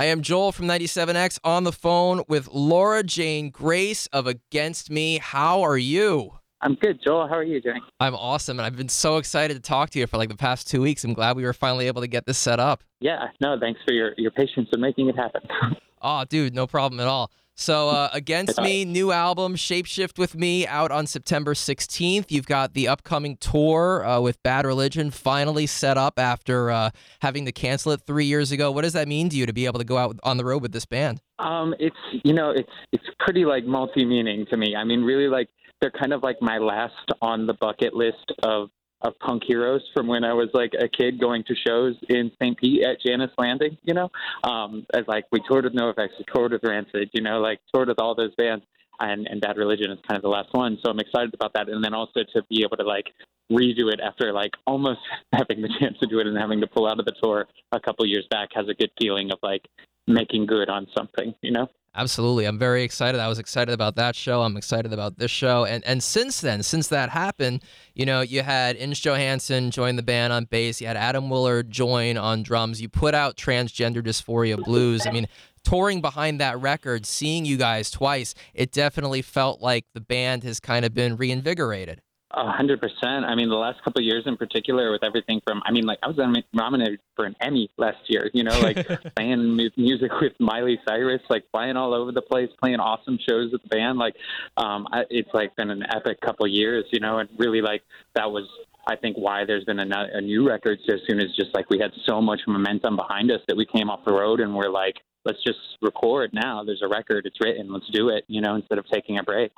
I 0.00 0.06
am 0.06 0.22
Joel 0.22 0.50
from 0.52 0.64
97X 0.64 1.40
on 1.44 1.64
the 1.64 1.72
phone 1.72 2.22
with 2.26 2.48
Laura 2.48 3.02
Jane 3.02 3.50
Grace 3.50 4.06
of 4.14 4.26
Against 4.26 4.88
Me. 4.90 5.18
How 5.18 5.60
are 5.60 5.76
you? 5.76 6.38
I'm 6.62 6.74
good, 6.76 7.00
Joel. 7.06 7.28
How 7.28 7.34
are 7.34 7.44
you 7.44 7.60
doing? 7.60 7.82
I'm 8.00 8.14
awesome, 8.14 8.58
and 8.58 8.64
I've 8.64 8.78
been 8.78 8.88
so 8.88 9.18
excited 9.18 9.52
to 9.56 9.60
talk 9.60 9.90
to 9.90 9.98
you 9.98 10.06
for 10.06 10.16
like 10.16 10.30
the 10.30 10.38
past 10.38 10.70
two 10.70 10.80
weeks. 10.80 11.04
I'm 11.04 11.12
glad 11.12 11.36
we 11.36 11.42
were 11.42 11.52
finally 11.52 11.86
able 11.86 12.00
to 12.00 12.06
get 12.06 12.24
this 12.24 12.38
set 12.38 12.58
up. 12.58 12.82
Yeah, 13.00 13.26
no, 13.42 13.58
thanks 13.60 13.78
for 13.86 13.92
your, 13.92 14.14
your 14.16 14.30
patience 14.30 14.70
in 14.72 14.80
making 14.80 15.10
it 15.10 15.16
happen. 15.16 15.42
oh, 16.00 16.24
dude, 16.24 16.54
no 16.54 16.66
problem 16.66 16.98
at 16.98 17.06
all. 17.06 17.30
So, 17.60 17.90
uh, 17.90 18.08
Against 18.14 18.58
Me, 18.62 18.86
new 18.86 19.12
album, 19.12 19.54
Shapeshift 19.54 20.18
with 20.18 20.34
Me, 20.34 20.66
out 20.66 20.90
on 20.90 21.06
September 21.06 21.52
16th. 21.52 22.30
You've 22.30 22.46
got 22.46 22.72
the 22.72 22.88
upcoming 22.88 23.36
tour 23.36 24.02
uh, 24.02 24.18
with 24.18 24.42
Bad 24.42 24.64
Religion 24.64 25.10
finally 25.10 25.66
set 25.66 25.98
up 25.98 26.18
after 26.18 26.70
uh, 26.70 26.88
having 27.20 27.44
to 27.44 27.52
cancel 27.52 27.92
it 27.92 28.00
three 28.06 28.24
years 28.24 28.50
ago. 28.50 28.70
What 28.70 28.84
does 28.84 28.94
that 28.94 29.08
mean 29.08 29.28
to 29.28 29.36
you 29.36 29.44
to 29.44 29.52
be 29.52 29.66
able 29.66 29.78
to 29.78 29.84
go 29.84 29.98
out 29.98 30.18
on 30.22 30.38
the 30.38 30.44
road 30.46 30.62
with 30.62 30.72
this 30.72 30.86
band? 30.86 31.20
Um, 31.38 31.74
it's 31.78 31.96
you 32.24 32.32
know, 32.32 32.50
it's 32.50 32.72
it's 32.92 33.04
pretty 33.18 33.44
like 33.44 33.66
multi-meaning 33.66 34.46
to 34.46 34.56
me. 34.56 34.74
I 34.74 34.84
mean, 34.84 35.02
really, 35.02 35.28
like 35.28 35.50
they're 35.82 35.90
kind 35.90 36.14
of 36.14 36.22
like 36.22 36.40
my 36.40 36.56
last 36.56 36.94
on 37.20 37.46
the 37.46 37.54
bucket 37.54 37.92
list 37.92 38.32
of 38.42 38.70
of 39.02 39.18
punk 39.18 39.42
heroes 39.46 39.82
from 39.94 40.06
when 40.06 40.24
I 40.24 40.32
was 40.32 40.48
like 40.52 40.72
a 40.78 40.88
kid 40.88 41.20
going 41.20 41.44
to 41.44 41.54
shows 41.54 41.94
in 42.08 42.30
St. 42.40 42.56
Pete 42.58 42.84
at 42.84 43.00
Jannus 43.00 43.30
Landing, 43.38 43.78
you 43.82 43.94
know, 43.94 44.10
um, 44.44 44.86
as 44.92 45.04
like 45.08 45.24
we 45.32 45.40
toured 45.48 45.64
with 45.64 45.74
NoFX, 45.74 46.08
we 46.18 46.24
toured 46.32 46.52
with 46.52 46.62
Rancid, 46.64 47.10
you 47.12 47.22
know, 47.22 47.40
like 47.40 47.60
toured 47.72 47.88
with 47.88 47.98
all 47.98 48.14
those 48.14 48.34
bands 48.36 48.64
and, 49.00 49.26
and 49.26 49.40
Bad 49.40 49.56
Religion 49.56 49.90
is 49.90 49.98
kind 50.06 50.16
of 50.16 50.22
the 50.22 50.28
last 50.28 50.48
one. 50.52 50.78
So 50.84 50.90
I'm 50.90 51.00
excited 51.00 51.34
about 51.34 51.52
that. 51.54 51.68
And 51.68 51.82
then 51.82 51.94
also 51.94 52.20
to 52.34 52.42
be 52.48 52.62
able 52.62 52.76
to 52.76 52.84
like 52.84 53.06
redo 53.50 53.92
it 53.92 54.00
after 54.00 54.32
like 54.32 54.52
almost 54.66 55.00
having 55.32 55.62
the 55.62 55.70
chance 55.80 55.98
to 56.00 56.06
do 56.06 56.20
it 56.20 56.26
and 56.26 56.36
having 56.36 56.60
to 56.60 56.66
pull 56.66 56.86
out 56.86 57.00
of 57.00 57.06
the 57.06 57.14
tour 57.22 57.46
a 57.72 57.80
couple 57.80 58.06
years 58.06 58.26
back 58.30 58.50
has 58.54 58.68
a 58.68 58.74
good 58.74 58.90
feeling 59.00 59.30
of 59.32 59.38
like 59.42 59.66
making 60.06 60.46
good 60.46 60.68
on 60.68 60.86
something, 60.96 61.34
you 61.42 61.52
know? 61.52 61.68
Absolutely. 61.92 62.44
I'm 62.44 62.58
very 62.58 62.84
excited. 62.84 63.20
I 63.20 63.26
was 63.26 63.40
excited 63.40 63.72
about 63.72 63.96
that 63.96 64.14
show. 64.14 64.42
I'm 64.42 64.56
excited 64.56 64.92
about 64.92 65.18
this 65.18 65.30
show. 65.30 65.64
And 65.64 65.84
and 65.84 66.00
since 66.00 66.40
then, 66.40 66.62
since 66.62 66.86
that 66.88 67.10
happened, 67.10 67.64
you 67.94 68.06
know, 68.06 68.20
you 68.20 68.42
had 68.42 68.76
Inge 68.76 69.02
Johansson 69.02 69.72
join 69.72 69.96
the 69.96 70.02
band 70.02 70.32
on 70.32 70.44
bass, 70.44 70.80
you 70.80 70.86
had 70.86 70.96
Adam 70.96 71.28
Willard 71.28 71.68
join 71.68 72.16
on 72.16 72.44
drums, 72.44 72.80
you 72.80 72.88
put 72.88 73.12
out 73.12 73.36
Transgender 73.36 74.02
Dysphoria 74.02 74.56
Blues. 74.62 75.04
I 75.04 75.10
mean, 75.10 75.26
touring 75.64 76.00
behind 76.00 76.40
that 76.40 76.60
record, 76.60 77.06
seeing 77.06 77.44
you 77.44 77.56
guys 77.56 77.90
twice, 77.90 78.34
it 78.54 78.70
definitely 78.70 79.22
felt 79.22 79.60
like 79.60 79.84
the 79.92 80.00
band 80.00 80.44
has 80.44 80.60
kind 80.60 80.84
of 80.84 80.94
been 80.94 81.16
reinvigorated. 81.16 82.02
A 82.32 82.50
hundred 82.50 82.80
percent. 82.80 83.24
I 83.24 83.34
mean, 83.34 83.48
the 83.48 83.56
last 83.56 83.82
couple 83.82 84.00
of 84.00 84.04
years 84.04 84.22
in 84.26 84.36
particular, 84.36 84.92
with 84.92 85.02
everything 85.02 85.40
from, 85.44 85.62
I 85.66 85.72
mean, 85.72 85.84
like 85.84 85.98
I 86.02 86.06
was 86.06 86.16
nominated 86.52 87.00
for 87.16 87.24
an 87.24 87.34
Emmy 87.40 87.68
last 87.76 87.98
year. 88.06 88.30
You 88.32 88.44
know, 88.44 88.56
like 88.60 88.86
playing 89.16 89.56
music 89.76 90.12
with 90.20 90.34
Miley 90.38 90.78
Cyrus, 90.86 91.22
like 91.28 91.44
flying 91.50 91.76
all 91.76 91.92
over 91.92 92.12
the 92.12 92.22
place, 92.22 92.48
playing 92.60 92.78
awesome 92.78 93.18
shows 93.28 93.50
with 93.50 93.62
the 93.62 93.68
band. 93.68 93.98
Like, 93.98 94.14
um, 94.56 94.86
I, 94.92 95.02
it's 95.10 95.30
like 95.34 95.56
been 95.56 95.70
an 95.70 95.82
epic 95.92 96.20
couple 96.20 96.46
of 96.46 96.52
years. 96.52 96.84
You 96.92 97.00
know, 97.00 97.18
and 97.18 97.28
really 97.36 97.62
like 97.62 97.82
that 98.14 98.30
was 98.30 98.46
I 98.86 98.96
think 98.96 99.16
why 99.16 99.44
there's 99.44 99.64
been 99.64 99.80
a, 99.80 100.08
a 100.12 100.20
new 100.20 100.46
record 100.46 100.78
so 100.86 100.94
soon 101.06 101.20
is 101.20 101.34
just 101.36 101.54
like 101.54 101.68
we 101.70 101.78
had 101.78 101.90
so 102.06 102.20
much 102.20 102.40
momentum 102.46 102.96
behind 102.96 103.30
us 103.30 103.40
that 103.48 103.56
we 103.56 103.66
came 103.66 103.90
off 103.90 104.04
the 104.04 104.12
road 104.12 104.40
and 104.40 104.54
we're 104.54 104.70
like, 104.70 104.96
let's 105.24 105.42
just 105.44 105.58
record 105.82 106.30
now. 106.32 106.64
There's 106.64 106.82
a 106.82 106.88
record, 106.88 107.26
it's 107.26 107.36
written, 107.40 107.72
let's 107.72 107.88
do 107.92 108.08
it, 108.08 108.24
you 108.28 108.40
know, 108.40 108.54
instead 108.54 108.78
of 108.78 108.86
taking 108.88 109.18
a 109.18 109.22
break. 109.22 109.52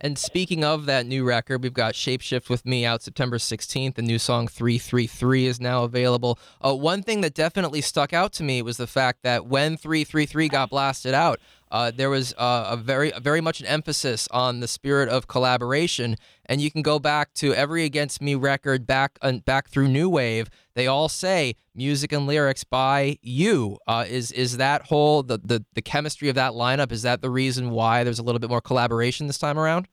And 0.00 0.18
speaking 0.18 0.64
of 0.64 0.86
that 0.86 1.06
new 1.06 1.24
record, 1.24 1.62
we've 1.62 1.72
got 1.72 1.94
Shapeshift 1.94 2.48
with 2.48 2.66
Me 2.66 2.84
out 2.84 3.02
September 3.02 3.38
16th. 3.38 3.94
The 3.94 4.02
new 4.02 4.18
song 4.18 4.48
333 4.48 5.46
is 5.46 5.60
now 5.60 5.84
available. 5.84 6.38
Uh, 6.60 6.74
one 6.74 7.02
thing 7.02 7.20
that 7.22 7.34
definitely 7.34 7.80
stuck 7.80 8.12
out 8.12 8.32
to 8.34 8.42
me 8.42 8.62
was 8.62 8.76
the 8.76 8.86
fact 8.86 9.22
that 9.22 9.46
when 9.46 9.76
333 9.76 10.48
got 10.48 10.70
blasted 10.70 11.14
out, 11.14 11.40
uh, 11.70 11.90
there 11.90 12.10
was 12.10 12.32
uh, 12.38 12.68
a 12.70 12.76
very, 12.76 13.12
very 13.20 13.40
much 13.40 13.60
an 13.60 13.66
emphasis 13.66 14.28
on 14.30 14.60
the 14.60 14.68
spirit 14.68 15.08
of 15.08 15.26
collaboration, 15.26 16.16
and 16.44 16.60
you 16.60 16.70
can 16.70 16.82
go 16.82 16.98
back 16.98 17.34
to 17.34 17.52
every 17.54 17.84
Against 17.84 18.22
Me 18.22 18.34
record, 18.34 18.86
back 18.86 19.18
uh, 19.22 19.32
back 19.44 19.68
through 19.68 19.88
New 19.88 20.08
Wave. 20.08 20.48
They 20.74 20.86
all 20.86 21.08
say 21.08 21.56
music 21.74 22.12
and 22.12 22.26
lyrics 22.26 22.64
by 22.64 23.18
you. 23.22 23.78
Uh, 23.86 24.04
is 24.08 24.30
is 24.32 24.58
that 24.58 24.86
whole 24.86 25.22
the, 25.22 25.38
the 25.38 25.64
the 25.74 25.82
chemistry 25.82 26.28
of 26.28 26.34
that 26.36 26.52
lineup? 26.52 26.92
Is 26.92 27.02
that 27.02 27.20
the 27.20 27.30
reason 27.30 27.70
why 27.70 28.04
there's 28.04 28.18
a 28.18 28.22
little 28.22 28.38
bit 28.38 28.50
more 28.50 28.60
collaboration 28.60 29.26
this 29.26 29.38
time 29.38 29.58
around? 29.58 29.88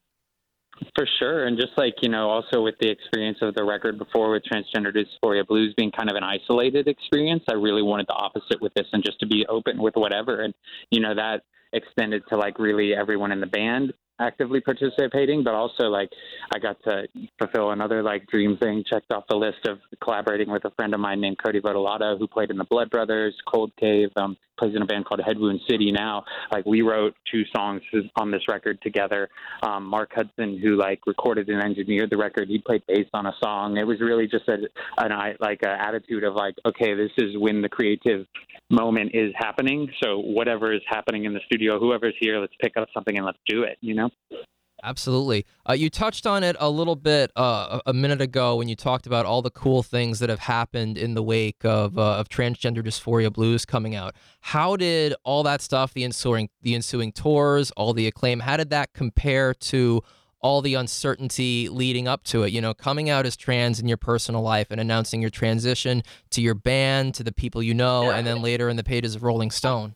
For 0.95 1.07
sure, 1.19 1.45
and 1.45 1.57
just 1.57 1.73
like 1.77 1.95
you 2.01 2.09
know, 2.09 2.29
also 2.29 2.61
with 2.61 2.75
the 2.81 2.89
experience 2.89 3.37
of 3.41 3.53
the 3.53 3.63
record 3.63 3.97
before 3.97 4.31
with 4.31 4.43
Transgender 4.43 4.91
Dysphoria 4.91 5.45
Blues 5.45 5.73
being 5.77 5.91
kind 5.91 6.09
of 6.09 6.15
an 6.17 6.23
isolated 6.23 6.87
experience, 6.87 7.43
I 7.47 7.53
really 7.53 7.83
wanted 7.83 8.07
the 8.07 8.13
opposite 8.13 8.59
with 8.59 8.73
this, 8.73 8.87
and 8.91 9.03
just 9.03 9.19
to 9.19 9.27
be 9.27 9.45
open 9.47 9.81
with 9.81 9.95
whatever, 9.95 10.41
and 10.41 10.53
you 10.89 10.99
know 10.99 11.15
that 11.15 11.43
extended 11.73 12.23
to 12.29 12.37
like 12.37 12.59
really 12.59 12.93
everyone 12.93 13.31
in 13.31 13.39
the 13.39 13.47
band 13.47 13.93
actively 14.19 14.61
participating, 14.61 15.43
but 15.43 15.53
also 15.53 15.85
like 15.85 16.09
I 16.53 16.59
got 16.59 16.77
to 16.83 17.07
fulfill 17.39 17.71
another 17.71 18.03
like 18.03 18.27
dream 18.27 18.57
thing. 18.57 18.83
Checked 18.89 19.11
off 19.11 19.25
the 19.27 19.35
list 19.35 19.67
of 19.67 19.79
collaborating 20.01 20.49
with 20.49 20.65
a 20.65 20.71
friend 20.71 20.93
of 20.93 20.99
mine 20.99 21.21
named 21.21 21.37
Cody 21.43 21.59
Votolato, 21.59 22.17
who 22.17 22.27
played 22.27 22.51
in 22.51 22.57
the 22.57 22.65
Blood 22.65 22.89
Brothers, 22.89 23.35
Cold 23.51 23.71
Cave, 23.79 24.09
um, 24.15 24.37
plays 24.57 24.75
in 24.75 24.81
a 24.81 24.85
band 24.85 25.05
called 25.05 25.21
Head 25.25 25.37
Wound 25.37 25.61
City 25.69 25.91
now. 25.91 26.23
Like 26.51 26.65
we 26.65 26.81
wrote 26.81 27.15
two 27.31 27.43
songs 27.55 27.81
on 28.15 28.31
this 28.31 28.41
record 28.47 28.81
together. 28.81 29.29
Um, 29.61 29.85
Marc 29.85 30.11
Hudson, 30.13 30.59
who 30.59 30.77
like 30.77 31.01
recorded 31.05 31.49
and 31.49 31.61
engineered 31.61 32.09
the 32.09 32.17
record, 32.17 32.47
he 32.47 32.59
played 32.59 32.83
bass 32.87 33.07
on 33.13 33.25
a 33.25 33.33
song. 33.43 33.77
It 33.77 33.85
was 33.85 33.99
really 34.01 34.27
just 34.27 34.47
a, 34.47 34.57
an 34.97 35.35
like 35.39 35.59
an 35.63 35.69
attitude 35.79 36.23
of 36.23 36.35
like, 36.35 36.55
okay, 36.65 36.93
this 36.93 37.11
is 37.17 37.37
when 37.37 37.61
the 37.61 37.69
creative 37.69 38.25
moment 38.69 39.11
is 39.13 39.33
happening. 39.37 39.89
So 40.03 40.19
whatever 40.19 40.73
is 40.73 40.81
happening 40.87 41.25
in 41.25 41.33
the 41.33 41.41
studio, 41.45 41.79
whoever's 41.79 42.15
here, 42.19 42.39
let's 42.39 42.53
pick 42.61 42.77
up 42.77 42.87
something 42.93 43.15
and 43.17 43.25
let's 43.25 43.39
do 43.47 43.63
it. 43.63 43.77
You 43.81 43.95
know. 43.95 44.09
Absolutely. 44.83 45.45
Uh, 45.67 45.73
you 45.73 45.89
touched 45.89 46.27
on 46.27 46.43
it 46.43 46.57
a 46.59 46.69
little 46.69 46.97
bit 46.97 47.31
uh, 47.37 47.79
a 47.85 47.93
minute 47.93 48.19
ago 48.19 48.57
when 48.57 48.67
you 48.67 48.75
talked 48.75 49.07
about 49.07 49.25
all 49.25 49.41
the 49.41 49.49
cool 49.49 49.81
things 49.81 50.19
that 50.19 50.29
have 50.29 50.39
happened 50.39 50.97
in 50.97 51.13
the 51.13 51.23
wake 51.23 51.63
of, 51.63 51.97
uh, 51.97 52.17
of 52.17 52.27
transgender 52.27 52.85
dysphoria 52.85 53.31
blues 53.31 53.65
coming 53.65 53.95
out. 53.95 54.13
How 54.41 54.75
did 54.75 55.15
all 55.23 55.41
that 55.43 55.61
stuff, 55.61 55.93
the 55.93 56.03
ensuing 56.03 56.49
the 56.61 56.75
ensuing 56.75 57.13
tours, 57.13 57.71
all 57.71 57.93
the 57.93 58.07
acclaim, 58.07 58.41
how 58.41 58.57
did 58.57 58.71
that 58.71 58.91
compare 58.93 59.53
to 59.53 60.01
all 60.41 60.61
the 60.61 60.73
uncertainty 60.73 61.69
leading 61.69 62.05
up 62.05 62.25
to 62.25 62.43
it? 62.43 62.51
You 62.51 62.59
know, 62.59 62.73
coming 62.73 63.09
out 63.09 63.25
as 63.25 63.37
trans 63.37 63.79
in 63.79 63.87
your 63.87 63.95
personal 63.97 64.41
life 64.41 64.67
and 64.69 64.81
announcing 64.81 65.21
your 65.21 65.29
transition 65.29 66.03
to 66.31 66.41
your 66.41 66.55
band, 66.55 67.15
to 67.15 67.23
the 67.23 67.31
people 67.31 67.63
you 67.63 67.73
know, 67.73 68.11
and 68.11 68.27
then 68.27 68.41
later 68.41 68.67
in 68.67 68.75
the 68.75 68.83
pages 68.83 69.15
of 69.15 69.23
Rolling 69.23 69.49
Stone. 69.49 69.95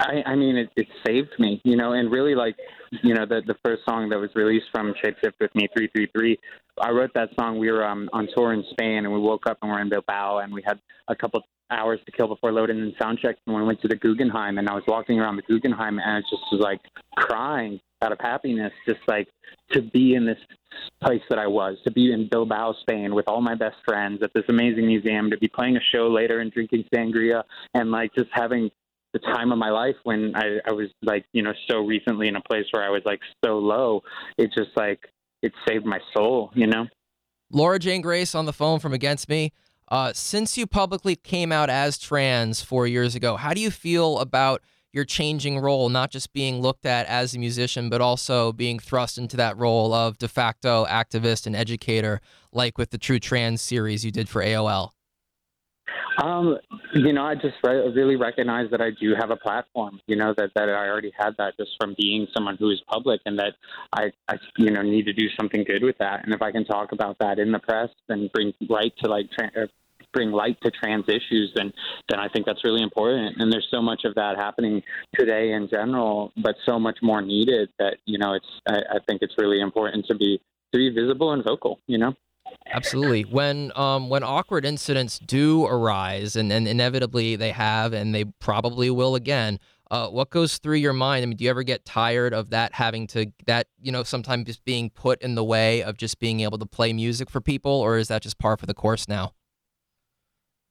I, 0.00 0.22
I 0.26 0.34
mean, 0.36 0.56
it, 0.56 0.70
it 0.76 0.86
saved 1.04 1.34
me, 1.38 1.60
you 1.64 1.76
know, 1.76 1.92
and 1.92 2.10
really 2.10 2.34
like, 2.34 2.56
you 3.02 3.14
know, 3.14 3.26
the 3.26 3.42
the 3.46 3.56
first 3.64 3.82
song 3.88 4.08
that 4.10 4.18
was 4.18 4.30
released 4.34 4.66
from 4.70 4.94
Shapeshift 5.04 5.34
with 5.40 5.54
me, 5.54 5.68
three 5.76 5.88
three 5.88 6.08
three. 6.14 6.38
I 6.80 6.90
wrote 6.90 7.10
that 7.14 7.30
song. 7.38 7.58
We 7.58 7.72
were 7.72 7.84
um, 7.84 8.08
on 8.12 8.28
tour 8.36 8.52
in 8.52 8.64
Spain, 8.70 8.98
and 8.98 9.12
we 9.12 9.18
woke 9.18 9.46
up 9.46 9.58
and 9.62 9.70
we're 9.70 9.80
in 9.80 9.88
Bilbao, 9.88 10.38
and 10.38 10.52
we 10.52 10.62
had 10.64 10.78
a 11.08 11.16
couple 11.16 11.42
hours 11.70 11.98
to 12.06 12.12
kill 12.12 12.28
before 12.28 12.52
loading 12.52 12.78
and 12.78 12.94
sound 13.00 13.18
check. 13.18 13.36
And 13.46 13.56
we 13.56 13.62
went 13.62 13.80
to 13.82 13.88
the 13.88 13.96
Guggenheim, 13.96 14.58
and 14.58 14.68
I 14.68 14.74
was 14.74 14.84
walking 14.86 15.18
around 15.18 15.36
the 15.36 15.42
Guggenheim, 15.42 15.98
and 15.98 16.18
I 16.18 16.20
just 16.20 16.44
was 16.52 16.60
like 16.60 16.80
crying 17.16 17.80
out 18.00 18.12
of 18.12 18.18
happiness, 18.20 18.72
just 18.86 19.00
like 19.08 19.26
to 19.72 19.82
be 19.82 20.14
in 20.14 20.24
this 20.24 20.38
place 21.02 21.22
that 21.28 21.38
I 21.38 21.48
was, 21.48 21.76
to 21.84 21.90
be 21.90 22.12
in 22.12 22.28
Bilbao, 22.30 22.74
Spain, 22.82 23.14
with 23.14 23.26
all 23.26 23.40
my 23.40 23.56
best 23.56 23.76
friends 23.84 24.22
at 24.22 24.32
this 24.34 24.44
amazing 24.48 24.86
museum, 24.86 25.30
to 25.30 25.38
be 25.38 25.48
playing 25.48 25.76
a 25.76 25.80
show 25.92 26.06
later 26.08 26.38
and 26.38 26.52
drinking 26.52 26.84
sangria, 26.94 27.42
and 27.74 27.90
like 27.90 28.14
just 28.14 28.30
having 28.32 28.70
the 29.12 29.18
time 29.20 29.52
of 29.52 29.58
my 29.58 29.70
life 29.70 29.96
when 30.04 30.32
I, 30.34 30.58
I 30.66 30.72
was 30.72 30.88
like, 31.02 31.24
you 31.32 31.42
know, 31.42 31.52
so 31.70 31.78
recently 31.78 32.28
in 32.28 32.36
a 32.36 32.42
place 32.42 32.66
where 32.70 32.84
I 32.84 32.90
was 32.90 33.02
like 33.04 33.20
so 33.44 33.58
low. 33.58 34.02
It 34.36 34.50
just 34.56 34.70
like 34.76 35.00
it 35.42 35.52
saved 35.66 35.86
my 35.86 36.00
soul, 36.14 36.50
you 36.54 36.66
know. 36.66 36.86
Laura 37.50 37.78
Jane 37.78 38.02
Grace 38.02 38.34
on 38.34 38.44
the 38.44 38.52
phone 38.52 38.78
from 38.78 38.92
Against 38.92 39.28
Me. 39.28 39.52
Uh, 39.90 40.12
since 40.12 40.58
you 40.58 40.66
publicly 40.66 41.16
came 41.16 41.50
out 41.50 41.70
as 41.70 41.98
trans 41.98 42.60
four 42.60 42.86
years 42.86 43.14
ago, 43.14 43.36
how 43.36 43.54
do 43.54 43.60
you 43.60 43.70
feel 43.70 44.18
about 44.18 44.62
your 44.92 45.04
changing 45.04 45.58
role, 45.58 45.88
not 45.88 46.10
just 46.10 46.32
being 46.32 46.60
looked 46.60 46.84
at 46.84 47.06
as 47.06 47.34
a 47.34 47.38
musician, 47.38 47.88
but 47.88 48.00
also 48.00 48.52
being 48.52 48.78
thrust 48.78 49.16
into 49.16 49.36
that 49.36 49.56
role 49.56 49.94
of 49.94 50.18
de 50.18 50.28
facto 50.28 50.84
activist 50.86 51.46
and 51.46 51.54
educator, 51.54 52.20
like 52.52 52.76
with 52.76 52.90
the 52.90 52.98
True 52.98 53.18
Trans 53.18 53.62
series 53.62 54.04
you 54.04 54.10
did 54.10 54.28
for 54.28 54.42
AOL? 54.42 54.90
Um, 56.22 56.58
you 56.94 57.12
know, 57.12 57.24
I 57.24 57.34
just 57.34 57.54
re- 57.62 57.92
really 57.94 58.16
recognize 58.16 58.70
that 58.70 58.80
I 58.80 58.90
do 59.00 59.14
have 59.18 59.30
a 59.30 59.36
platform. 59.36 60.00
You 60.06 60.16
know 60.16 60.34
that 60.36 60.50
that 60.54 60.68
I 60.68 60.88
already 60.88 61.12
had 61.16 61.36
that 61.38 61.56
just 61.56 61.70
from 61.80 61.94
being 61.98 62.26
someone 62.34 62.56
who 62.56 62.70
is 62.70 62.80
public, 62.88 63.20
and 63.24 63.38
that 63.38 63.54
I, 63.92 64.10
I, 64.28 64.34
you 64.56 64.70
know, 64.70 64.82
need 64.82 65.04
to 65.06 65.12
do 65.12 65.28
something 65.38 65.64
good 65.64 65.84
with 65.84 65.96
that. 65.98 66.24
And 66.24 66.34
if 66.34 66.42
I 66.42 66.50
can 66.50 66.64
talk 66.64 66.92
about 66.92 67.16
that 67.20 67.38
in 67.38 67.52
the 67.52 67.60
press 67.60 67.90
and 68.08 68.30
bring 68.32 68.52
light 68.68 68.94
to 69.02 69.08
like 69.08 69.30
tra- 69.30 69.62
uh, 69.62 69.66
bring 70.12 70.32
light 70.32 70.56
to 70.62 70.70
trans 70.72 71.04
issues, 71.08 71.52
then 71.54 71.72
then 72.08 72.18
I 72.18 72.28
think 72.28 72.46
that's 72.46 72.64
really 72.64 72.82
important. 72.82 73.36
And 73.38 73.52
there's 73.52 73.68
so 73.70 73.80
much 73.80 74.02
of 74.04 74.14
that 74.16 74.36
happening 74.36 74.82
today 75.14 75.52
in 75.52 75.68
general, 75.70 76.32
but 76.42 76.56
so 76.66 76.80
much 76.80 76.98
more 77.00 77.22
needed 77.22 77.68
that 77.78 77.98
you 78.06 78.18
know 78.18 78.34
it's. 78.34 78.46
I, 78.66 78.96
I 78.96 78.98
think 79.06 79.22
it's 79.22 79.34
really 79.38 79.60
important 79.60 80.06
to 80.06 80.16
be 80.16 80.40
to 80.72 80.78
be 80.78 80.90
visible 80.90 81.32
and 81.32 81.44
vocal. 81.44 81.78
You 81.86 81.98
know. 81.98 82.14
Absolutely. 82.72 83.22
When 83.22 83.72
um 83.76 84.08
when 84.08 84.22
awkward 84.22 84.64
incidents 84.64 85.18
do 85.18 85.64
arise, 85.66 86.36
and, 86.36 86.52
and 86.52 86.68
inevitably 86.68 87.36
they 87.36 87.50
have, 87.52 87.92
and 87.92 88.14
they 88.14 88.24
probably 88.24 88.90
will 88.90 89.14
again. 89.14 89.58
Uh, 89.90 90.06
what 90.06 90.28
goes 90.28 90.58
through 90.58 90.76
your 90.76 90.92
mind? 90.92 91.22
I 91.22 91.26
mean, 91.26 91.36
do 91.38 91.44
you 91.44 91.50
ever 91.50 91.62
get 91.62 91.86
tired 91.86 92.34
of 92.34 92.50
that 92.50 92.74
having 92.74 93.06
to 93.08 93.32
that 93.46 93.68
you 93.80 93.90
know 93.90 94.02
sometimes 94.02 94.44
just 94.44 94.64
being 94.66 94.90
put 94.90 95.22
in 95.22 95.34
the 95.34 95.44
way 95.44 95.82
of 95.82 95.96
just 95.96 96.18
being 96.18 96.40
able 96.40 96.58
to 96.58 96.66
play 96.66 96.92
music 96.92 97.30
for 97.30 97.40
people, 97.40 97.72
or 97.72 97.96
is 97.96 98.08
that 98.08 98.22
just 98.22 98.38
par 98.38 98.58
for 98.58 98.66
the 98.66 98.74
course 98.74 99.08
now? 99.08 99.32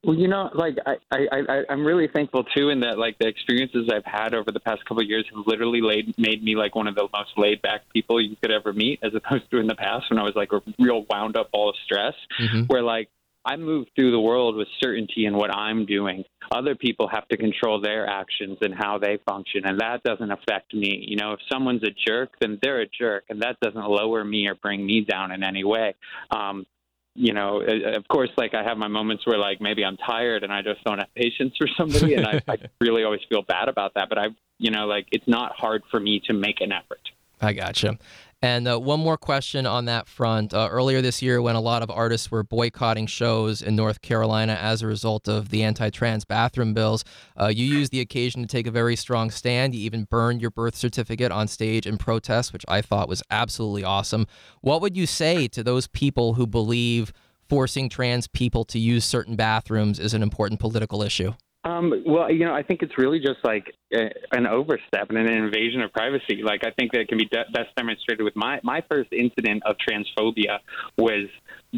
Well, 0.03 0.15
you 0.15 0.27
know, 0.27 0.49
like 0.53 0.75
I, 0.85 0.95
I, 1.11 1.27
I, 1.31 1.63
I'm 1.69 1.83
really 1.83 2.07
thankful 2.07 2.43
too, 2.55 2.69
in 2.69 2.79
that 2.81 2.97
like 2.97 3.17
the 3.19 3.27
experiences 3.27 3.89
I've 3.93 4.05
had 4.05 4.33
over 4.33 4.51
the 4.51 4.59
past 4.59 4.85
couple 4.85 5.01
of 5.01 5.07
years 5.09 5.25
have 5.35 5.45
literally 5.47 5.81
laid, 5.81 6.13
made 6.17 6.43
me 6.43 6.55
like 6.55 6.75
one 6.75 6.87
of 6.87 6.95
the 6.95 7.07
most 7.11 7.31
laid 7.35 7.61
back 7.61 7.81
people 7.91 8.21
you 8.21 8.35
could 8.41 8.51
ever 8.51 8.73
meet, 8.73 8.99
as 9.03 9.11
opposed 9.15 9.49
to 9.51 9.57
in 9.57 9.67
the 9.67 9.75
past 9.75 10.05
when 10.09 10.19
I 10.19 10.23
was 10.23 10.33
like 10.35 10.53
a 10.53 10.61
real 10.79 11.05
wound 11.09 11.35
up 11.35 11.51
ball 11.51 11.69
of 11.69 11.75
stress, 11.83 12.13
mm-hmm. 12.39 12.63
where 12.67 12.83
like 12.83 13.09
I 13.43 13.55
move 13.55 13.87
through 13.95 14.11
the 14.11 14.19
world 14.19 14.55
with 14.55 14.67
certainty 14.81 15.25
in 15.25 15.33
what 15.35 15.55
I'm 15.55 15.85
doing. 15.85 16.25
Other 16.51 16.75
people 16.75 17.07
have 17.07 17.27
to 17.29 17.37
control 17.37 17.81
their 17.81 18.05
actions 18.05 18.57
and 18.61 18.73
how 18.75 18.99
they 18.99 19.19
function, 19.25 19.65
and 19.65 19.79
that 19.79 20.03
doesn't 20.03 20.31
affect 20.31 20.73
me. 20.73 21.05
You 21.07 21.17
know, 21.17 21.31
if 21.31 21.39
someone's 21.51 21.83
a 21.83 21.91
jerk, 22.05 22.31
then 22.39 22.59
they're 22.61 22.81
a 22.81 22.87
jerk, 22.87 23.23
and 23.29 23.41
that 23.41 23.57
doesn't 23.61 23.89
lower 23.89 24.23
me 24.23 24.47
or 24.47 24.55
bring 24.55 24.85
me 24.85 25.01
down 25.01 25.31
in 25.31 25.43
any 25.43 25.63
way. 25.63 25.95
Um, 26.29 26.65
you 27.17 27.33
know, 27.33 27.61
uh, 27.61 27.89
uh, 27.89 27.97
of 27.97 28.07
course, 28.07 28.29
like 28.37 28.53
I 28.53 28.63
have 28.63 28.77
my 28.77 28.87
moments 28.87 29.25
where 29.25 29.39
like 29.39 29.59
maybe 29.59 29.83
I'm 29.83 29.97
tired 29.97 30.43
and 30.43 30.53
I 30.53 30.61
just 30.61 30.83
don't 30.83 30.99
have 30.99 31.13
patience 31.15 31.55
for 31.57 31.67
somebody, 31.75 32.13
and 32.13 32.27
I, 32.27 32.41
I 32.47 32.57
really 32.79 33.03
always 33.03 33.21
feel 33.27 33.41
bad 33.41 33.69
about 33.69 33.95
that. 33.95 34.07
But 34.07 34.19
I, 34.19 34.27
you 34.59 34.69
know, 34.69 34.85
like 34.85 35.07
it's 35.11 35.27
not 35.27 35.53
hard 35.53 35.81
for 35.89 35.99
me 35.99 36.21
to 36.27 36.33
make 36.33 36.61
an 36.61 36.71
effort. 36.71 37.01
I 37.41 37.53
gotcha. 37.53 37.97
And 38.41 38.67
uh, 38.67 38.79
one 38.79 38.99
more 38.99 39.17
question 39.17 39.65
on 39.65 39.85
that 39.85 40.07
front. 40.07 40.53
Uh, 40.53 40.69
earlier 40.71 41.01
this 41.01 41.23
year, 41.23 41.41
when 41.41 41.55
a 41.55 41.61
lot 41.61 41.81
of 41.81 41.89
artists 41.89 42.29
were 42.29 42.43
boycotting 42.43 43.07
shows 43.07 43.63
in 43.63 43.75
North 43.75 44.03
Carolina 44.03 44.53
as 44.53 44.83
a 44.83 44.87
result 44.87 45.27
of 45.27 45.49
the 45.49 45.63
anti 45.63 45.89
trans 45.89 46.23
bathroom 46.23 46.75
bills, 46.75 47.03
uh, 47.39 47.47
you 47.47 47.65
used 47.65 47.91
the 47.91 47.99
occasion 47.99 48.43
to 48.43 48.47
take 48.47 48.67
a 48.67 48.71
very 48.71 48.95
strong 48.95 49.31
stand. 49.31 49.73
You 49.73 49.81
even 49.81 50.03
burned 50.03 50.39
your 50.39 50.51
birth 50.51 50.75
certificate 50.75 51.31
on 51.31 51.47
stage 51.47 51.87
in 51.87 51.97
protest, 51.97 52.53
which 52.53 52.65
I 52.67 52.81
thought 52.81 53.09
was 53.09 53.23
absolutely 53.31 53.83
awesome. 53.83 54.27
What 54.61 54.81
would 54.81 54.95
you 54.95 55.07
say 55.07 55.47
to 55.47 55.63
those 55.63 55.87
people 55.87 56.35
who 56.35 56.45
believe 56.45 57.13
forcing 57.49 57.89
trans 57.89 58.27
people 58.27 58.65
to 58.65 58.77
use 58.77 59.03
certain 59.03 59.35
bathrooms 59.35 59.99
is 59.99 60.13
an 60.13 60.21
important 60.21 60.59
political 60.59 61.01
issue? 61.01 61.33
Um, 61.63 62.03
well, 62.05 62.31
you 62.31 62.45
know, 62.45 62.53
I 62.53 62.63
think 62.63 62.81
it's 62.81 62.97
really 62.97 63.19
just 63.19 63.39
like 63.43 63.73
a, 63.93 64.09
an 64.31 64.47
overstep 64.47 65.09
and 65.09 65.17
an 65.17 65.27
invasion 65.27 65.81
of 65.81 65.91
privacy. 65.91 66.41
Like, 66.43 66.61
I 66.65 66.71
think 66.71 66.91
that 66.93 67.01
it 67.01 67.09
can 67.09 67.17
be 67.17 67.25
de- 67.25 67.45
best 67.53 67.75
demonstrated 67.75 68.23
with 68.23 68.35
my 68.35 68.59
my 68.63 68.81
first 68.89 69.11
incident 69.11 69.63
of 69.65 69.75
transphobia 69.77 70.59
was 70.97 71.27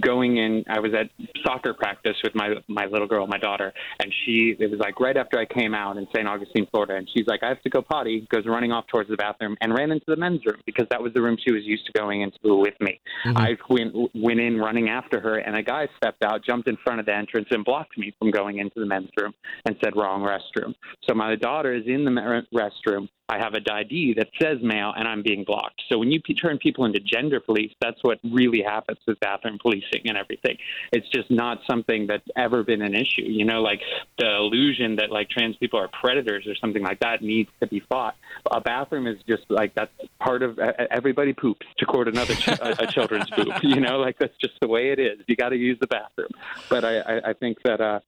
going 0.01 0.37
in. 0.37 0.63
I 0.69 0.79
was 0.79 0.93
at 0.93 1.09
soccer 1.43 1.73
practice 1.73 2.15
with 2.23 2.35
my 2.35 2.55
my 2.67 2.85
little 2.85 3.07
girl, 3.07 3.27
my 3.27 3.37
daughter, 3.37 3.73
and 3.99 4.13
she. 4.25 4.55
It 4.59 4.69
was 4.69 4.79
like 4.79 4.99
right 4.99 5.17
after 5.17 5.39
I 5.39 5.45
came 5.45 5.73
out 5.73 5.97
in 5.97 6.07
St. 6.13 6.27
Augustine, 6.27 6.67
Florida, 6.71 6.95
and 6.95 7.09
she's 7.13 7.27
like, 7.27 7.43
"I 7.43 7.49
have 7.49 7.61
to 7.61 7.69
go 7.69 7.81
potty." 7.81 8.27
Goes 8.29 8.45
running 8.45 8.71
off 8.71 8.87
towards 8.87 9.09
the 9.09 9.17
bathroom 9.17 9.57
and 9.61 9.73
ran 9.73 9.91
into 9.91 10.05
the 10.07 10.15
men's 10.15 10.45
room 10.45 10.61
because 10.65 10.87
that 10.91 11.01
was 11.01 11.13
the 11.13 11.21
room 11.21 11.37
she 11.43 11.51
was 11.51 11.63
used 11.63 11.85
to 11.87 11.91
going 11.93 12.21
into 12.21 12.55
with 12.55 12.75
me. 12.79 12.99
Mm-hmm. 13.25 13.37
I 13.37 13.57
went 13.69 13.95
went 14.15 14.39
in 14.39 14.57
running 14.57 14.89
after 14.89 15.19
her, 15.19 15.37
and 15.37 15.55
a 15.55 15.63
guy 15.63 15.87
stepped 15.97 16.23
out, 16.23 16.43
jumped 16.45 16.67
in 16.67 16.77
front 16.83 16.99
of 16.99 17.05
the 17.05 17.15
entrance, 17.15 17.47
and 17.51 17.65
blocked 17.65 17.97
me 17.97 18.13
from 18.19 18.31
going 18.31 18.59
into 18.59 18.79
the 18.79 18.85
men's 18.85 19.09
room 19.19 19.33
and 19.65 19.75
said 19.83 19.95
wrong 19.95 20.21
restroom. 20.21 20.73
So 21.07 21.13
my 21.15 21.35
daughter 21.35 21.73
is 21.73 21.83
in 21.87 22.05
the 22.05 22.43
restroom. 22.53 23.09
I 23.29 23.37
have 23.37 23.53
a 23.53 23.59
ID 23.71 24.15
that 24.17 24.27
says 24.41 24.57
male, 24.63 24.93
and 24.97 25.07
I'm 25.07 25.21
being 25.21 25.43
blocked. 25.43 25.81
So 25.87 25.97
when 25.99 26.11
you 26.11 26.19
p- 26.21 26.33
turn 26.33 26.57
people 26.57 26.85
into 26.85 26.99
gender 26.99 27.39
police, 27.39 27.71
that's 27.79 27.99
what 28.01 28.19
really 28.23 28.63
happens 28.63 28.97
with 29.07 29.19
bathroom 29.19 29.59
policing 29.61 30.01
and 30.05 30.17
everything. 30.17 30.57
It's 30.91 31.07
just 31.09 31.29
not 31.29 31.59
something 31.69 32.07
that's 32.07 32.27
ever 32.35 32.63
been 32.63 32.81
an 32.81 32.95
issue. 32.95 33.21
You 33.21 33.45
know, 33.45 33.61
like 33.61 33.81
the 34.17 34.29
illusion 34.35 34.95
that 34.97 35.11
like 35.11 35.29
trans 35.29 35.55
people 35.57 35.79
are 35.79 35.89
predators 36.01 36.47
or 36.47 36.55
something 36.55 36.83
like 36.83 36.99
that 37.01 37.21
needs 37.21 37.49
to 37.59 37.67
be 37.67 37.81
fought. 37.81 38.15
A 38.51 38.59
bathroom 38.59 39.05
is 39.07 39.17
just 39.27 39.43
like 39.49 39.75
that's 39.75 39.91
part 40.19 40.41
of 40.41 40.57
everybody 40.59 41.33
poops. 41.33 41.65
To 41.77 41.85
quote 41.85 42.07
another 42.07 42.33
ch- 42.35 42.47
a, 42.47 42.83
a 42.83 42.87
children's 42.87 43.29
poop, 43.29 43.53
you 43.61 43.79
know, 43.79 43.99
like 43.99 44.17
that's 44.17 44.35
just 44.41 44.53
the 44.61 44.67
way 44.67 44.89
it 44.91 44.99
is. 44.99 45.19
You 45.27 45.35
got 45.35 45.49
to 45.49 45.57
use 45.57 45.77
the 45.79 45.87
bathroom. 45.87 46.31
But 46.69 46.83
I, 46.83 46.99
I, 46.99 47.29
I 47.29 47.33
think 47.33 47.59
that. 47.63 47.79
uh 47.81 47.99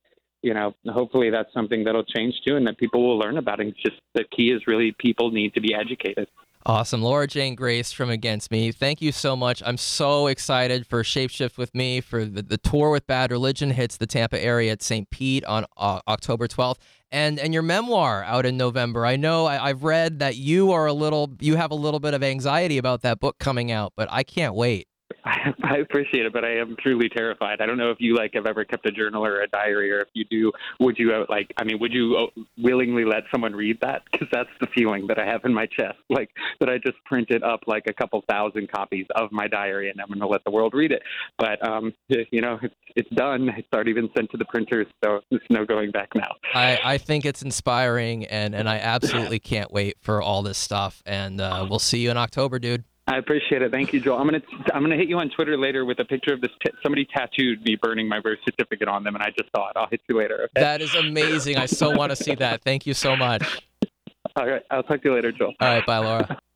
you 0.42 0.54
know, 0.54 0.74
hopefully 0.88 1.30
that's 1.30 1.54
something 1.54 1.84
that'll 1.84 2.04
change 2.04 2.36
too, 2.46 2.56
and 2.56 2.66
that 2.68 2.78
people 2.78 3.06
will 3.06 3.18
learn 3.18 3.38
about 3.38 3.60
it. 3.60 3.68
It's 3.68 3.82
just 3.82 4.02
the 4.14 4.24
key 4.36 4.52
is 4.52 4.68
really 4.68 4.94
people 4.98 5.32
need 5.32 5.54
to 5.54 5.62
be 5.62 5.74
educated. 5.74 6.28
Awesome. 6.64 7.02
Laura 7.02 7.26
Jane 7.26 7.56
Grace 7.56 7.92
from 7.92 8.12
Against 8.12 8.52
Me. 8.52 8.72
Thank 8.72 9.02
you 9.02 9.12
so 9.12 9.36
much. 9.36 9.64
I'm 9.66 9.78
so 9.78 10.28
excited 10.28 10.86
for 10.86 11.02
Shapeshift 11.02 11.58
with 11.58 11.74
Me 11.74 12.02
for 12.02 12.24
the, 12.24 12.44
the 12.44 12.58
tour 12.58 12.92
with 12.92 13.08
Bad 13.08 13.32
Religion 13.32 13.72
hits 13.72 13.98
the 13.98 14.06
Tampa 14.06 14.44
area 14.44 14.72
at 14.72 14.84
St. 14.84 15.10
Pete 15.10 15.44
on 15.46 15.66
uh, 15.76 16.02
October 16.08 16.48
12th. 16.48 16.78
And 17.14 17.40
and 17.40 17.54
your 17.54 17.64
memoir 17.64 18.24
out 18.24 18.46
in 18.46 18.56
November. 18.58 19.06
I 19.06 19.18
know 19.18 19.46
I, 19.46 19.70
I've 19.70 19.84
read 19.84 20.20
that 20.20 20.38
you 20.38 20.72
are 20.72 20.86
a 20.86 20.94
little 20.94 21.32
you 21.42 21.58
have 21.58 21.72
a 21.72 21.76
little 21.76 22.00
bit 22.00 22.14
of 22.14 22.24
anxiety 22.24 22.78
about 22.78 23.02
that 23.02 23.20
book 23.20 23.38
coming 23.38 23.70
out, 23.70 23.92
but 23.98 24.08
I 24.10 24.24
can't 24.24 24.56
wait. 24.56 24.88
I, 25.26 25.78
appreciate 25.78 26.26
it, 26.26 26.34
but 26.34 26.46
I 26.46 26.58
am 26.58 26.76
truly 26.80 27.10
terrified. 27.10 27.62
I 27.62 27.66
don't 27.66 27.78
know 27.78 27.92
if 27.92 27.98
you 28.00 28.16
like 28.16 28.34
have 28.34 28.46
ever 28.46 28.66
kept 28.66 28.86
a 28.86 28.92
journal 28.92 29.26
or 29.26 29.42
a 29.42 29.48
diary, 29.48 29.92
or 29.92 30.02
if 30.02 30.10
you 30.14 30.26
do, 30.26 30.52
would 30.80 30.98
you 30.98 31.14
uh, 31.14 31.26
like? 31.30 31.54
I 31.58 31.64
mean, 31.64 31.80
would 31.80 31.94
you 31.94 32.16
uh, 32.16 32.42
willingly 32.58 33.06
let 33.06 33.24
someone 33.32 33.54
read 33.54 33.80
that? 33.82 34.04
Because 34.12 34.28
that's 34.32 34.50
the 34.60 34.68
feeling 34.76 35.08
that 35.08 35.20
I 35.20 35.26
have 35.26 35.46
in 35.46 35.54
my 35.54 35.66
chest, 35.66 35.98
like 36.10 36.30
that 36.60 36.70
I 36.70 36.78
just 36.78 36.98
printed 37.06 37.44
up 37.44 37.62
like 37.68 37.84
a 37.88 37.94
couple 37.94 38.24
thousand 38.30 38.72
copies 38.72 39.06
of 39.16 39.32
my 39.32 39.48
diary, 39.48 39.90
and 39.90 40.00
I'm 40.00 40.08
going 40.08 40.20
to 40.20 40.28
let 40.28 40.44
the 40.44 40.52
world 40.52 40.74
read 40.74 40.92
it. 40.92 41.02
But 41.38 41.66
um, 41.68 41.94
you 42.08 42.42
know, 42.42 42.60
it's 42.62 42.76
it's 42.96 43.10
done. 43.12 43.50
It's 43.58 43.68
already 43.74 43.94
been 43.94 44.10
sent 44.16 44.32
to 44.32 44.38
the 44.38 44.46
printers, 44.46 44.88
so 45.04 45.22
there's 45.30 45.42
no 45.50 45.66
going 45.66 45.92
back 45.92 46.10
now. 46.16 46.36
I 46.54 46.80
I 46.84 46.98
think 46.98 47.26
it's 47.26 47.42
inspiring, 47.42 48.26
and 48.26 48.54
and 48.56 48.70
I 48.70 48.78
absolutely 48.78 49.40
can't 49.40 49.72
wait 49.72 49.98
for 50.02 50.22
all 50.22 50.44
this 50.44 50.58
stuff. 50.58 51.02
And 51.06 51.40
uh, 51.42 51.66
we'll 51.70 51.80
see 51.80 52.00
you 52.00 52.12
in 52.12 52.18
October, 52.18 52.60
dude. 52.60 52.84
I 53.08 53.18
appreciate 53.18 53.62
it. 53.62 53.72
Thank 53.72 53.94
you, 53.94 54.00
Joel. 54.00 54.20
I'm 54.20 54.26
gonna 54.26 54.42
I'm 54.74 54.82
gonna 54.84 54.96
hit 54.96 55.10
you 55.10 55.18
on 55.18 55.30
Twitter 55.30 55.58
later 55.58 55.86
with 55.86 56.00
a 56.00 56.06
picture 56.06 56.34
of 56.34 56.42
this. 56.42 56.52
T- 56.64 56.72
somebody 56.84 57.06
tattooed 57.06 57.62
me 57.64 57.76
burning 57.76 58.08
my 58.08 58.20
birth 58.20 58.40
certificate 58.46 58.88
on 58.88 59.04
them, 59.04 59.16
and 59.16 59.24
I 59.24 59.30
just 59.30 59.50
saw 59.56 59.70
it. 59.70 59.74
I'll 59.76 59.88
hit 59.90 60.02
you 60.08 60.18
later. 60.18 60.36
Okay? 60.44 60.62
That 60.62 60.82
is 60.82 60.94
amazing. 60.96 61.58
I 61.58 61.66
so 61.66 61.96
want 61.96 62.12
to 62.12 62.16
see 62.16 62.36
that. 62.36 62.62
Thank 62.64 62.86
you 62.86 62.94
so 62.94 63.16
much. 63.16 63.62
All 64.36 64.48
right. 64.48 64.62
I'll 64.72 64.84
talk 64.84 65.02
to 65.02 65.10
you 65.10 65.16
later, 65.16 65.32
Joel. 65.32 65.54
All 65.60 65.68
right. 65.68 65.86
Bye, 65.86 65.98
Laura. 65.98 66.38